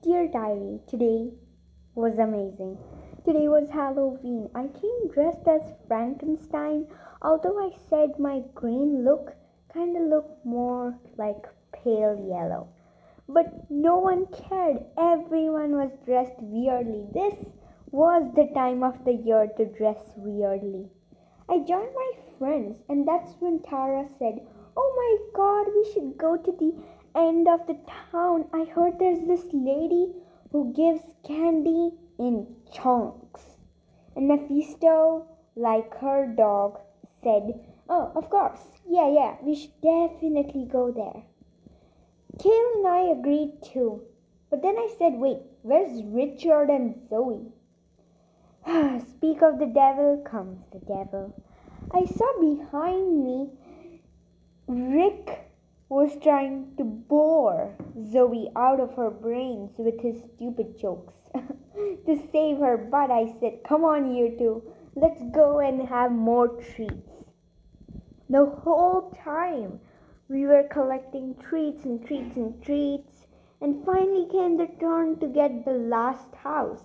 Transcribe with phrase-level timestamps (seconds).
[0.00, 1.32] Dear Diary, today
[1.96, 2.78] was amazing.
[3.24, 4.48] Today was Halloween.
[4.54, 6.86] I came dressed as Frankenstein,
[7.20, 9.34] although I said my green look
[9.72, 12.68] kinda looked more like pale yellow.
[13.28, 14.86] But no one cared.
[14.96, 17.08] Everyone was dressed weirdly.
[17.12, 17.34] This
[17.90, 20.88] was the time of the year to dress weirdly.
[21.48, 24.46] I joined my friends, and that's when Tara said,
[24.76, 26.72] Oh my god, we should go to the
[27.14, 27.78] end of the
[28.12, 30.12] town, I heard there's this lady
[30.52, 33.58] who gives candy in chunks.
[34.16, 36.80] And Mephisto, like her dog,
[37.22, 38.60] said, Oh, of course.
[38.86, 41.22] Yeah, yeah, we should definitely go there.
[42.38, 44.02] Kale and I agreed too.
[44.50, 47.52] But then I said, Wait, where's Richard and Zoe?
[49.10, 51.34] Speak of the devil comes the devil.
[51.92, 53.50] I saw behind me
[54.66, 55.47] Rick
[55.90, 57.74] was trying to bore
[58.12, 61.14] Zoe out of her brains with his stupid jokes.
[61.34, 64.62] to save her butt, I said, Come on, you two,
[64.94, 67.24] let's go and have more treats.
[68.28, 69.80] The whole time
[70.28, 73.26] we were collecting treats and treats and treats,
[73.62, 76.84] and finally came the turn to get the last house,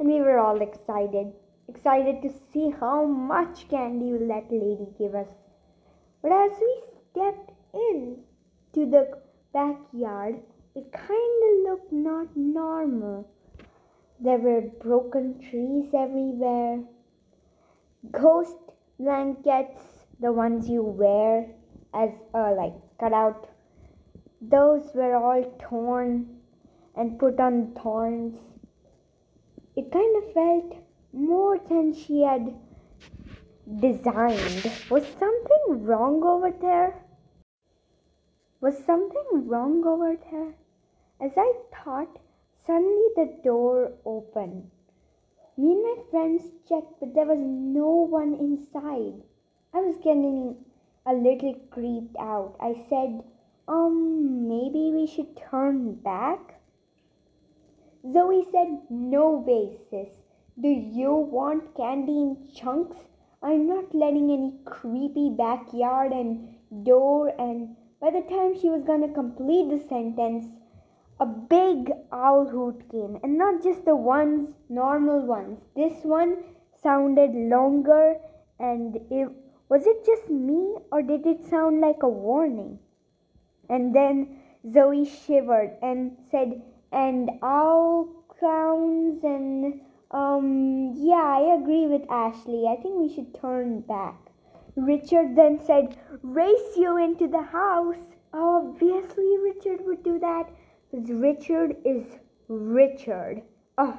[0.00, 1.32] and we were all excited.
[1.68, 5.28] Excited to see how much candy that lady give us.
[6.20, 8.18] But as we stepped in,
[8.74, 9.18] to the
[9.52, 10.36] backyard,
[10.74, 13.28] it kind of looked not normal.
[14.20, 16.80] There were broken trees everywhere,
[18.10, 18.56] ghost
[18.98, 19.80] blankets,
[20.20, 21.48] the ones you wear
[21.92, 23.48] as uh, like cut out.
[24.40, 26.38] Those were all torn
[26.96, 28.38] and put on thorns.
[29.76, 30.76] It kind of felt
[31.12, 32.54] more than she had
[33.80, 34.70] designed.
[34.90, 36.94] Was something wrong over there?
[38.62, 40.54] Was something wrong over there?
[41.20, 42.20] As I thought,
[42.64, 44.70] suddenly the door opened.
[45.56, 49.20] Me and my friends checked, but there was no one inside.
[49.74, 50.64] I was getting
[51.04, 52.54] a little creeped out.
[52.60, 53.24] I said,
[53.66, 56.60] um, maybe we should turn back?
[58.12, 60.22] Zoe said, no way, sis.
[60.60, 62.98] Do you want candy in chunks?
[63.42, 66.54] I'm not letting any creepy backyard and
[66.84, 70.46] door and by the time she was to complete the sentence,
[71.20, 75.60] a big owl hoot came, and not just the ones, normal ones.
[75.76, 76.38] This one
[76.82, 78.16] sounded longer,
[78.58, 79.28] and it,
[79.68, 82.80] was it just me, or did it sound like a warning?
[83.68, 89.80] And then Zoe shivered and said, and owl clowns, and
[90.10, 92.66] um, yeah, I agree with Ashley.
[92.66, 94.21] I think we should turn back.
[94.76, 98.06] Richard then said, Race you into the house.
[98.32, 100.50] Obviously, Richard would do that
[100.90, 102.04] because Richard is
[102.48, 103.42] Richard.
[103.76, 103.98] Oh.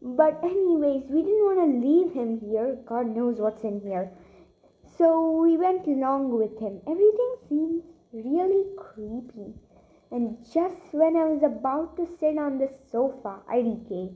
[0.00, 2.78] But, anyways, we didn't want to leave him here.
[2.86, 4.10] God knows what's in here.
[4.96, 6.80] So we went along with him.
[6.86, 9.54] Everything seemed really creepy.
[10.10, 14.14] And just when I was about to sit on the sofa, IDK,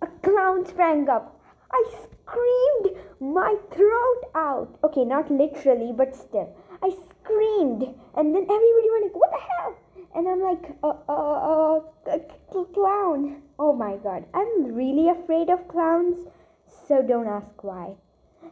[0.00, 1.40] a clown sprang up.
[1.70, 1.84] I
[2.28, 4.78] screamed my throat out.
[4.84, 6.54] Okay, not literally, but still.
[6.82, 7.82] I screamed,
[8.14, 9.74] and then everybody went like, "What the hell?"
[10.14, 16.28] And I'm like, "Uh, uh, uh, clown." Oh my god, I'm really afraid of clowns,
[16.86, 17.96] so don't ask why.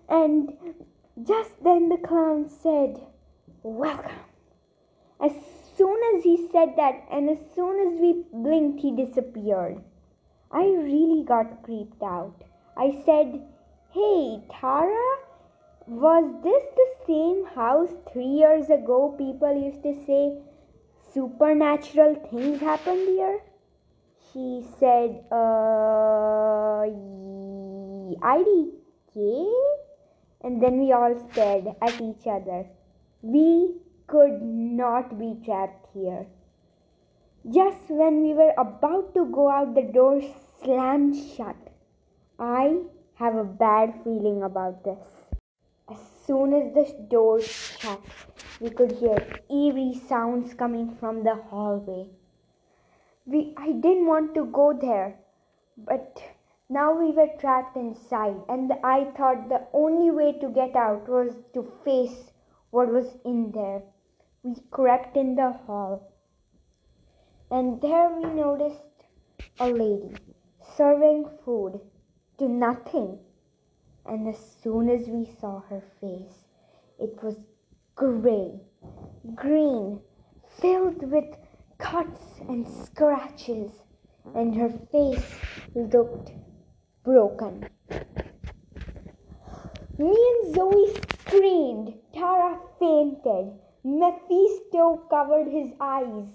[0.09, 0.57] And
[1.23, 3.01] just then the clown said,
[3.63, 4.25] "Welcome."
[5.21, 5.33] As
[5.77, 9.83] soon as he said that, and as soon as we blinked, he disappeared.
[10.51, 12.43] I really got creeped out.
[12.77, 13.43] I said,
[13.91, 15.19] Hey, Tara,
[15.87, 20.39] was this the same house three years ago people used to say
[21.15, 23.41] supernatural things happened here?
[24.33, 26.85] She said, uh,
[28.21, 29.53] IDK?
[30.43, 32.67] And then we all stared at each other.
[33.23, 33.77] We
[34.07, 36.27] could not be trapped here.
[37.51, 40.21] Just when we were about to go out, the door
[40.63, 41.57] slammed shut.
[42.39, 42.83] I
[43.17, 44.99] have a bad feeling about this.
[45.91, 48.01] As soon as the door shut,
[48.61, 49.17] we could hear
[49.51, 52.11] eerie sounds coming from the hallway.
[53.25, 55.19] We, I didn't want to go there,
[55.79, 56.23] but
[56.69, 61.33] now we were trapped inside, and I thought the only way to get out was
[61.55, 62.33] to face
[62.71, 63.83] what was in there.
[64.43, 66.13] We crept in the hall,
[67.51, 68.83] and there we noticed
[69.59, 70.17] a lady
[70.77, 71.81] serving food
[72.39, 73.19] to nothing.
[74.05, 76.45] And as soon as we saw her face,
[76.99, 77.37] it was
[77.95, 78.61] gray,
[79.35, 80.01] green,
[80.61, 81.37] filled with
[81.79, 83.71] cuts and scratches,
[84.35, 85.39] and her face
[85.75, 86.33] looked
[87.05, 87.69] broken.
[89.99, 91.95] Me and Zoe screamed.
[92.13, 93.53] Tara fainted.
[93.83, 96.29] Mephisto covered his eyes.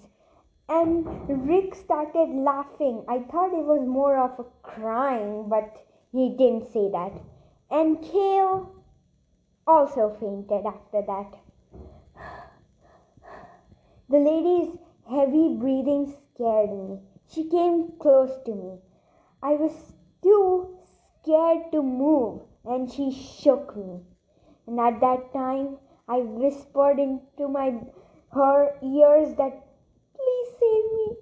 [0.68, 1.06] And
[1.48, 3.04] Rick started laughing.
[3.08, 7.14] I thought it was more of a crying, but he didn't say that.
[7.70, 8.70] And Kale
[9.66, 11.40] also fainted after that.
[14.10, 14.78] The lady's
[15.10, 17.00] heavy breathing scared me.
[17.30, 18.80] She came close to me.
[19.42, 20.78] I was too
[21.22, 24.02] scared to move, and she shook me.
[24.68, 25.78] And at that time,
[26.10, 27.80] I whispered into my
[28.34, 29.66] her ears that
[30.16, 31.16] please save me.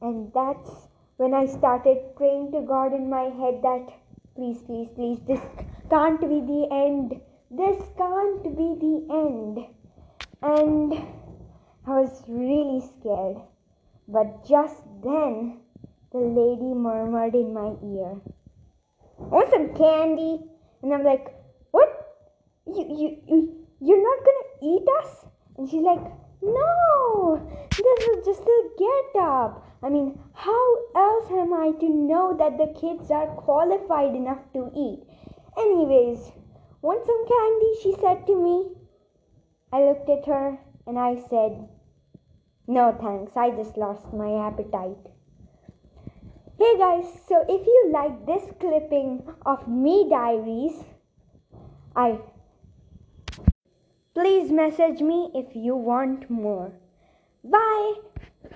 [0.00, 3.92] And that's when I started praying to God in my head that
[4.34, 5.40] please, please, please, this
[5.90, 7.20] can't be the end.
[7.50, 9.66] This can't be the end.
[10.42, 10.92] And
[11.86, 13.36] I was really scared.
[14.08, 15.60] But just then,
[16.12, 18.20] the lady murmured in my ear,
[19.18, 20.40] I Want some candy?
[20.82, 21.34] And I'm like,
[21.70, 21.88] What?
[22.66, 25.26] You, you, you, you're not gonna eat us?
[25.56, 26.02] And she's like,
[26.42, 27.40] No,
[27.70, 29.64] this is just a get up.
[29.80, 34.70] I mean, how else am I to know that the kids are qualified enough to
[34.74, 35.04] eat?
[35.56, 36.32] Anyways,
[36.80, 37.72] want some candy?
[37.82, 38.72] She said to me.
[39.72, 41.68] I looked at her and I said,
[42.66, 44.98] No thanks, I just lost my appetite.
[46.58, 50.84] Hey guys, so if you like this clipping of me diaries,
[51.94, 52.18] I
[54.14, 56.72] please message me if you want more.
[57.44, 57.94] Bye.